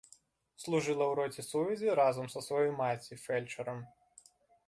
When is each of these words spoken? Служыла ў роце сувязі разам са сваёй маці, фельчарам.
Служыла 0.63 1.05
ў 1.07 1.13
роце 1.19 1.41
сувязі 1.51 1.91
разам 2.01 2.27
са 2.35 2.39
сваёй 2.47 2.71
маці, 2.81 3.21
фельчарам. 3.27 3.79